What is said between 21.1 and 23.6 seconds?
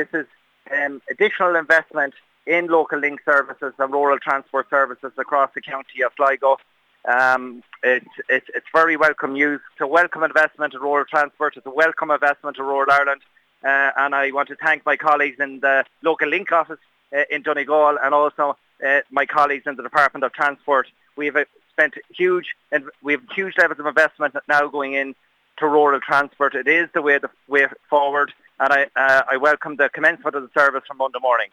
We've uh, spent huge, and we have huge